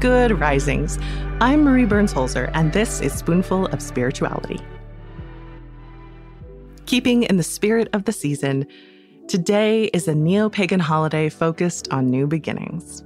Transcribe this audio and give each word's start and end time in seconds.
Good 0.00 0.40
risings. 0.40 0.98
I'm 1.42 1.62
Marie 1.62 1.84
Burns 1.84 2.14
Holzer, 2.14 2.50
and 2.54 2.72
this 2.72 3.02
is 3.02 3.12
Spoonful 3.12 3.66
of 3.66 3.82
Spirituality. 3.82 4.58
Keeping 6.86 7.24
in 7.24 7.36
the 7.36 7.42
spirit 7.42 7.86
of 7.92 8.06
the 8.06 8.12
season, 8.12 8.66
today 9.28 9.90
is 9.92 10.08
a 10.08 10.14
neo 10.14 10.48
pagan 10.48 10.80
holiday 10.80 11.28
focused 11.28 11.86
on 11.92 12.08
new 12.08 12.26
beginnings. 12.26 13.04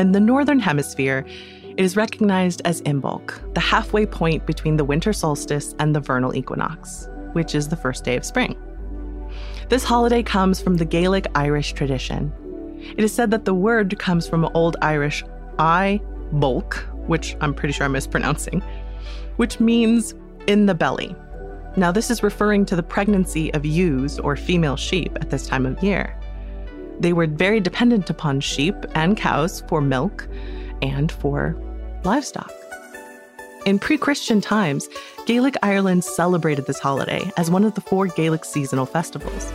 In 0.00 0.10
the 0.10 0.18
Northern 0.18 0.58
Hemisphere, 0.58 1.24
it 1.62 1.84
is 1.84 1.96
recognized 1.96 2.60
as 2.64 2.82
Imbolc, 2.82 3.54
the 3.54 3.60
halfway 3.60 4.04
point 4.04 4.46
between 4.46 4.76
the 4.76 4.84
winter 4.84 5.12
solstice 5.12 5.76
and 5.78 5.94
the 5.94 6.00
vernal 6.00 6.34
equinox, 6.34 7.08
which 7.34 7.54
is 7.54 7.68
the 7.68 7.76
first 7.76 8.02
day 8.02 8.16
of 8.16 8.24
spring. 8.24 8.56
This 9.68 9.84
holiday 9.84 10.24
comes 10.24 10.60
from 10.60 10.76
the 10.76 10.84
Gaelic 10.84 11.28
Irish 11.36 11.72
tradition. 11.72 12.32
It 12.98 13.04
is 13.04 13.14
said 13.14 13.30
that 13.30 13.44
the 13.44 13.54
word 13.54 13.96
comes 14.00 14.26
from 14.26 14.50
Old 14.54 14.76
Irish 14.82 15.22
I 15.60 16.00
bulk, 16.32 16.86
which 17.06 17.36
I'm 17.40 17.54
pretty 17.54 17.72
sure 17.72 17.86
I'm 17.86 17.92
mispronouncing, 17.92 18.62
which 19.36 19.60
means 19.60 20.14
in 20.46 20.66
the 20.66 20.74
belly. 20.74 21.14
Now, 21.76 21.92
this 21.92 22.10
is 22.10 22.22
referring 22.22 22.64
to 22.66 22.76
the 22.76 22.82
pregnancy 22.82 23.52
of 23.52 23.66
ewes 23.66 24.18
or 24.18 24.34
female 24.34 24.76
sheep 24.76 25.16
at 25.16 25.30
this 25.30 25.46
time 25.46 25.66
of 25.66 25.82
year. 25.82 26.18
They 27.00 27.12
were 27.12 27.26
very 27.26 27.60
dependent 27.60 28.08
upon 28.08 28.40
sheep 28.40 28.74
and 28.94 29.16
cows 29.16 29.62
for 29.68 29.82
milk 29.82 30.26
and 30.80 31.12
for 31.12 31.54
livestock. 32.04 32.52
In 33.66 33.78
pre 33.78 33.98
Christian 33.98 34.40
times, 34.40 34.88
Gaelic 35.26 35.56
Ireland 35.62 36.04
celebrated 36.04 36.66
this 36.66 36.78
holiday 36.78 37.30
as 37.36 37.50
one 37.50 37.64
of 37.64 37.74
the 37.74 37.80
four 37.80 38.06
Gaelic 38.06 38.44
seasonal 38.44 38.86
festivals. 38.86 39.52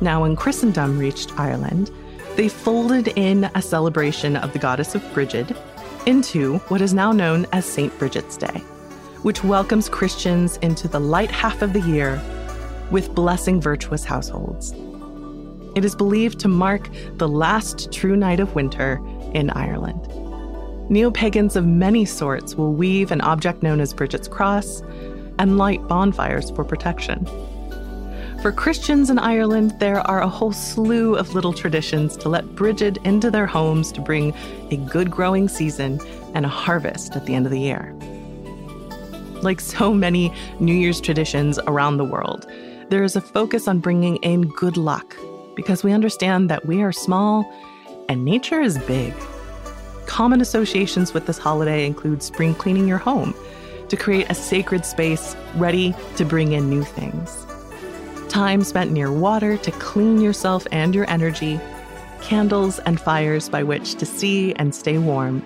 Now, 0.00 0.22
when 0.22 0.36
Christendom 0.36 0.98
reached 0.98 1.32
Ireland, 1.38 1.90
they 2.36 2.48
folded 2.48 3.08
in 3.16 3.44
a 3.54 3.62
celebration 3.62 4.36
of 4.36 4.52
the 4.52 4.58
goddess 4.58 4.94
of 4.94 5.14
Brigid 5.14 5.56
into 6.04 6.58
what 6.68 6.82
is 6.82 6.92
now 6.92 7.10
known 7.10 7.46
as 7.52 7.64
St. 7.64 7.96
Bridget's 7.98 8.36
Day, 8.36 8.62
which 9.22 9.42
welcomes 9.42 9.88
Christians 9.88 10.58
into 10.58 10.86
the 10.86 11.00
light 11.00 11.30
half 11.30 11.62
of 11.62 11.72
the 11.72 11.80
year 11.80 12.22
with 12.90 13.14
blessing 13.14 13.60
virtuous 13.60 14.04
households. 14.04 14.72
It 15.74 15.84
is 15.84 15.94
believed 15.94 16.38
to 16.40 16.48
mark 16.48 16.88
the 17.14 17.28
last 17.28 17.90
true 17.90 18.16
night 18.16 18.38
of 18.38 18.54
winter 18.54 19.00
in 19.32 19.50
Ireland. 19.50 20.06
Neo 20.90 21.10
pagans 21.10 21.56
of 21.56 21.66
many 21.66 22.04
sorts 22.04 22.54
will 22.54 22.72
weave 22.72 23.10
an 23.10 23.20
object 23.22 23.62
known 23.62 23.80
as 23.80 23.92
Bridget's 23.92 24.28
Cross 24.28 24.82
and 25.38 25.58
light 25.58 25.86
bonfires 25.88 26.50
for 26.50 26.64
protection. 26.64 27.26
For 28.42 28.52
Christians 28.52 29.10
in 29.10 29.18
Ireland, 29.18 29.74
there 29.80 29.98
are 30.06 30.20
a 30.20 30.28
whole 30.28 30.52
slew 30.52 31.16
of 31.16 31.34
little 31.34 31.52
traditions 31.52 32.16
to 32.18 32.28
let 32.28 32.54
Bridget 32.54 32.98
into 32.98 33.30
their 33.30 33.46
homes 33.46 33.90
to 33.92 34.00
bring 34.00 34.34
a 34.70 34.76
good 34.76 35.10
growing 35.10 35.48
season 35.48 36.00
and 36.34 36.44
a 36.44 36.48
harvest 36.48 37.16
at 37.16 37.26
the 37.26 37.34
end 37.34 37.46
of 37.46 37.50
the 37.50 37.58
year. 37.58 37.92
Like 39.42 39.58
so 39.58 39.92
many 39.92 40.32
New 40.60 40.74
Year's 40.74 41.00
traditions 41.00 41.58
around 41.66 41.96
the 41.96 42.04
world, 42.04 42.46
there 42.88 43.02
is 43.02 43.16
a 43.16 43.20
focus 43.20 43.66
on 43.66 43.80
bringing 43.80 44.16
in 44.16 44.42
good 44.42 44.76
luck 44.76 45.16
because 45.56 45.82
we 45.82 45.92
understand 45.92 46.48
that 46.50 46.66
we 46.66 46.82
are 46.82 46.92
small 46.92 47.50
and 48.08 48.24
nature 48.24 48.60
is 48.60 48.78
big. 48.78 49.14
Common 50.06 50.40
associations 50.40 51.12
with 51.14 51.26
this 51.26 51.38
holiday 51.38 51.84
include 51.84 52.22
spring 52.22 52.54
cleaning 52.54 52.86
your 52.86 52.98
home 52.98 53.34
to 53.88 53.96
create 53.96 54.30
a 54.30 54.34
sacred 54.34 54.84
space 54.84 55.34
ready 55.56 55.94
to 56.16 56.24
bring 56.24 56.52
in 56.52 56.70
new 56.70 56.84
things 56.84 57.46
time 58.36 58.62
spent 58.62 58.92
near 58.92 59.10
water 59.10 59.56
to 59.56 59.70
clean 59.70 60.20
yourself 60.20 60.66
and 60.70 60.94
your 60.94 61.08
energy, 61.08 61.58
candles 62.20 62.78
and 62.80 63.00
fires 63.00 63.48
by 63.48 63.62
which 63.62 63.94
to 63.94 64.04
see 64.04 64.52
and 64.56 64.74
stay 64.74 64.98
warm, 64.98 65.42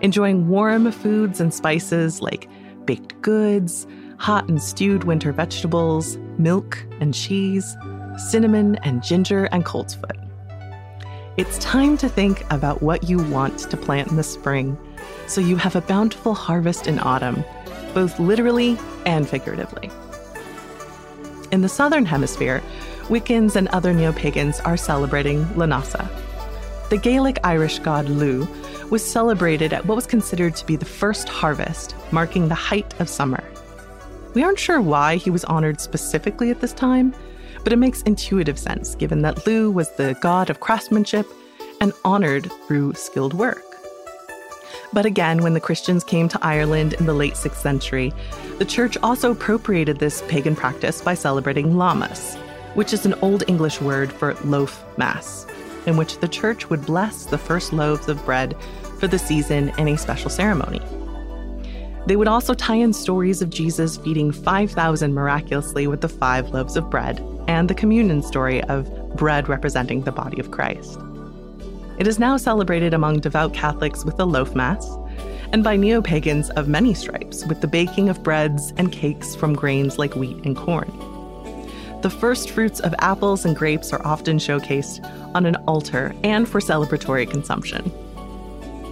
enjoying 0.00 0.48
warm 0.48 0.90
foods 0.90 1.40
and 1.40 1.54
spices 1.54 2.20
like 2.20 2.48
baked 2.86 3.22
goods, 3.22 3.86
hot 4.18 4.48
and 4.48 4.60
stewed 4.60 5.04
winter 5.04 5.30
vegetables, 5.30 6.18
milk 6.36 6.84
and 6.98 7.14
cheese, 7.14 7.76
cinnamon 8.16 8.74
and 8.82 9.00
ginger 9.00 9.44
and 9.52 9.64
coltsfoot. 9.64 10.18
It's 11.36 11.56
time 11.58 11.96
to 11.98 12.08
think 12.08 12.44
about 12.52 12.82
what 12.82 13.08
you 13.08 13.22
want 13.30 13.60
to 13.60 13.76
plant 13.76 14.08
in 14.08 14.16
the 14.16 14.24
spring 14.24 14.76
so 15.28 15.40
you 15.40 15.54
have 15.54 15.76
a 15.76 15.82
bountiful 15.82 16.34
harvest 16.34 16.88
in 16.88 16.98
autumn, 16.98 17.44
both 17.94 18.18
literally 18.18 18.76
and 19.06 19.28
figuratively. 19.28 19.88
In 21.54 21.60
the 21.60 21.68
Southern 21.68 22.04
Hemisphere, 22.04 22.64
Wiccans 23.02 23.54
and 23.54 23.68
other 23.68 23.92
neo 23.92 24.12
pagans 24.12 24.58
are 24.58 24.76
celebrating 24.76 25.44
Lughnasadh. 25.54 26.10
The 26.90 26.96
Gaelic 26.96 27.38
Irish 27.44 27.78
god 27.78 28.08
Lugh 28.08 28.48
was 28.90 29.08
celebrated 29.08 29.72
at 29.72 29.86
what 29.86 29.94
was 29.94 30.04
considered 30.04 30.56
to 30.56 30.66
be 30.66 30.74
the 30.74 30.84
first 30.84 31.28
harvest, 31.28 31.94
marking 32.10 32.48
the 32.48 32.56
height 32.56 32.92
of 33.00 33.08
summer. 33.08 33.44
We 34.34 34.42
aren't 34.42 34.58
sure 34.58 34.80
why 34.80 35.14
he 35.14 35.30
was 35.30 35.44
honored 35.44 35.80
specifically 35.80 36.50
at 36.50 36.60
this 36.60 36.72
time, 36.72 37.14
but 37.62 37.72
it 37.72 37.76
makes 37.76 38.02
intuitive 38.02 38.58
sense 38.58 38.96
given 38.96 39.22
that 39.22 39.46
Lugh 39.46 39.72
was 39.72 39.92
the 39.92 40.18
god 40.20 40.50
of 40.50 40.58
craftsmanship 40.58 41.28
and 41.80 41.92
honored 42.04 42.50
through 42.66 42.94
skilled 42.94 43.32
work. 43.32 43.73
But 44.92 45.06
again, 45.06 45.42
when 45.42 45.54
the 45.54 45.60
Christians 45.60 46.04
came 46.04 46.28
to 46.28 46.38
Ireland 46.42 46.94
in 46.94 47.06
the 47.06 47.14
late 47.14 47.34
6th 47.34 47.56
century, 47.56 48.12
the 48.58 48.64
church 48.64 48.96
also 49.02 49.32
appropriated 49.32 49.98
this 49.98 50.22
pagan 50.28 50.54
practice 50.54 51.00
by 51.00 51.14
celebrating 51.14 51.76
Lammas, 51.76 52.36
which 52.74 52.92
is 52.92 53.04
an 53.06 53.14
Old 53.22 53.42
English 53.48 53.80
word 53.80 54.12
for 54.12 54.34
loaf 54.44 54.84
mass, 54.96 55.46
in 55.86 55.96
which 55.96 56.18
the 56.18 56.28
church 56.28 56.70
would 56.70 56.86
bless 56.86 57.26
the 57.26 57.38
first 57.38 57.72
loaves 57.72 58.08
of 58.08 58.24
bread 58.24 58.56
for 58.98 59.08
the 59.08 59.18
season 59.18 59.70
in 59.78 59.88
a 59.88 59.98
special 59.98 60.30
ceremony. 60.30 60.80
They 62.06 62.16
would 62.16 62.28
also 62.28 62.52
tie 62.52 62.74
in 62.74 62.92
stories 62.92 63.40
of 63.40 63.50
Jesus 63.50 63.96
feeding 63.96 64.30
5,000 64.30 65.14
miraculously 65.14 65.86
with 65.86 66.02
the 66.02 66.08
five 66.08 66.50
loaves 66.50 66.76
of 66.76 66.90
bread 66.90 67.22
and 67.48 67.68
the 67.68 67.74
communion 67.74 68.22
story 68.22 68.62
of 68.64 68.90
bread 69.16 69.48
representing 69.48 70.02
the 70.02 70.12
body 70.12 70.38
of 70.38 70.50
Christ. 70.50 70.98
It 71.98 72.08
is 72.08 72.18
now 72.18 72.36
celebrated 72.36 72.92
among 72.92 73.20
devout 73.20 73.54
Catholics 73.54 74.04
with 74.04 74.16
the 74.16 74.26
loaf 74.26 74.54
mass, 74.54 74.88
and 75.52 75.62
by 75.62 75.76
neo 75.76 76.02
pagans 76.02 76.50
of 76.50 76.66
many 76.66 76.92
stripes 76.92 77.46
with 77.46 77.60
the 77.60 77.68
baking 77.68 78.08
of 78.08 78.22
breads 78.24 78.72
and 78.76 78.90
cakes 78.90 79.36
from 79.36 79.54
grains 79.54 79.98
like 79.98 80.16
wheat 80.16 80.44
and 80.44 80.56
corn. 80.56 80.90
The 82.02 82.10
first 82.10 82.50
fruits 82.50 82.80
of 82.80 82.94
apples 82.98 83.44
and 83.44 83.54
grapes 83.54 83.92
are 83.92 84.04
often 84.04 84.38
showcased 84.38 85.02
on 85.34 85.46
an 85.46 85.56
altar 85.68 86.14
and 86.24 86.48
for 86.48 86.60
celebratory 86.60 87.30
consumption. 87.30 87.92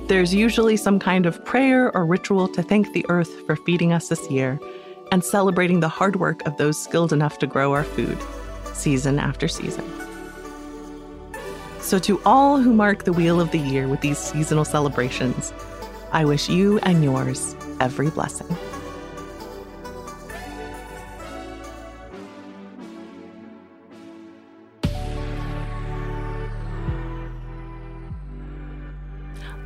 There's 0.06 0.32
usually 0.32 0.76
some 0.76 0.98
kind 0.98 1.26
of 1.26 1.44
prayer 1.44 1.94
or 1.96 2.06
ritual 2.06 2.48
to 2.48 2.62
thank 2.62 2.92
the 2.92 3.04
earth 3.08 3.44
for 3.46 3.56
feeding 3.56 3.92
us 3.92 4.08
this 4.08 4.30
year 4.30 4.60
and 5.10 5.24
celebrating 5.24 5.80
the 5.80 5.88
hard 5.88 6.16
work 6.16 6.46
of 6.46 6.56
those 6.56 6.80
skilled 6.80 7.12
enough 7.12 7.38
to 7.40 7.46
grow 7.46 7.72
our 7.72 7.84
food, 7.84 8.18
season 8.72 9.18
after 9.18 9.48
season. 9.48 9.84
So, 11.82 11.98
to 11.98 12.22
all 12.24 12.58
who 12.58 12.72
mark 12.72 13.04
the 13.04 13.12
wheel 13.12 13.40
of 13.40 13.50
the 13.50 13.58
year 13.58 13.88
with 13.88 14.00
these 14.00 14.16
seasonal 14.16 14.64
celebrations, 14.64 15.52
I 16.12 16.24
wish 16.24 16.48
you 16.48 16.78
and 16.78 17.02
yours 17.02 17.56
every 17.80 18.08
blessing. 18.08 18.46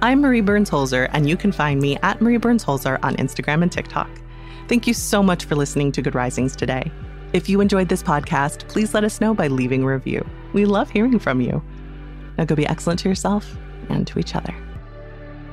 I'm 0.01 0.21
Marie 0.21 0.41
Burns 0.41 0.71
Holzer, 0.71 1.11
and 1.13 1.29
you 1.29 1.37
can 1.37 1.53
find 1.53 1.81
me 1.81 1.99
at 2.03 2.21
Marie 2.21 2.39
Burns 2.39 2.65
Holzer 2.65 2.99
on 3.03 3.17
Instagram 3.17 3.63
and 3.63 3.71
TikTok. 3.71 4.11
Thank 4.69 4.87
you 4.87 4.95
so 4.95 5.23
much 5.23 5.45
for 5.45 5.55
listening 5.55 5.93
to 5.93 6.03
Good 6.03 6.15
Risings 6.15 6.57
today. 6.57 6.91
If 7.33 7.49
you 7.49 7.61
enjoyed 7.61 7.89
this 7.89 8.03
podcast, 8.03 8.67
please 8.69 8.95
let 8.95 9.05
us 9.05 9.21
know 9.21 9.35
by 9.35 9.49
leaving 9.49 9.83
a 9.83 9.87
review. 9.87 10.27
We 10.55 10.65
love 10.65 10.91
hearing 10.91 11.19
from 11.19 11.41
you. 11.41 11.63
Now 12.39 12.45
go 12.45 12.55
be 12.55 12.67
excellent 12.67 13.01
to 13.01 13.09
yourself 13.09 13.57
and 13.89 14.07
to 14.07 14.19
each 14.19 14.35
other. 14.35 14.55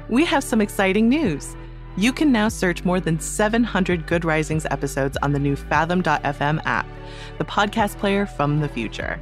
We 0.10 0.26
have 0.26 0.44
some 0.44 0.62
exciting 0.62 1.10
news. 1.10 1.56
You 1.96 2.12
can 2.12 2.32
now 2.32 2.50
search 2.50 2.84
more 2.84 3.00
than 3.00 3.20
700 3.20 4.08
Good 4.08 4.26
Risings 4.26 4.66
episodes 4.72 5.16
on 5.22 5.32
the 5.32 5.40
new 5.40 5.56
Fathom.fm 5.56 6.62
app, 6.66 6.88
the 7.38 7.46
podcast 7.46 7.98
player 8.00 8.26
from 8.26 8.60
the 8.60 8.70
future. 8.70 9.20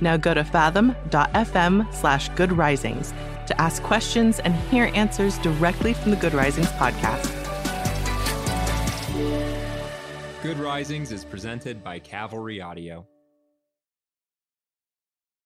Now 0.00 0.16
go 0.16 0.34
to 0.34 0.44
fathom.fm 0.44 1.94
slash 1.94 2.28
good 2.30 2.52
risings 2.52 3.14
to 3.46 3.60
ask 3.60 3.82
questions 3.82 4.38
and 4.40 4.54
hear 4.54 4.90
answers 4.94 5.38
directly 5.38 5.92
from 5.94 6.10
the 6.10 6.16
Good 6.16 6.34
Risings 6.34 6.68
podcast. 6.68 7.36
Good 10.42 10.58
Risings 10.58 11.12
is 11.12 11.24
presented 11.24 11.82
by 11.82 11.98
Cavalry 11.98 12.60
Audio. 12.60 13.06